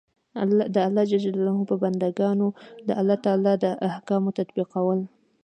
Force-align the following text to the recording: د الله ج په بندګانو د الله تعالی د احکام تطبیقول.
د 0.73 0.75
الله 0.87 1.03
ج 1.09 1.13
په 1.69 1.75
بندګانو 1.83 2.47
د 2.87 2.89
الله 2.99 3.17
تعالی 3.25 3.53
د 3.63 3.65
احکام 3.89 4.23
تطبیقول. 4.37 4.99